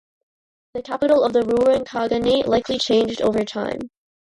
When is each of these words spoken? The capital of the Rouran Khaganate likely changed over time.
The 0.73 0.81
capital 0.81 1.23
of 1.23 1.33
the 1.33 1.41
Rouran 1.41 1.83
Khaganate 1.85 2.47
likely 2.47 2.79
changed 2.79 3.21
over 3.21 3.45
time. 3.45 3.91